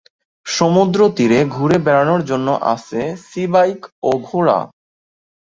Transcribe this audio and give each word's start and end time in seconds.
সমুদ্র 0.45 0.99
তীরে 1.17 1.39
ঘুরে 1.55 1.77
বেড়ানোর 1.85 2.21
জন্যে 2.25 2.53
আছে 2.73 3.01
সী 3.27 3.43
বাইক 3.53 3.79
ও 4.03 4.11
ঘোড়া। 4.27 4.57